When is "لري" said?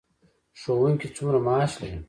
1.81-1.97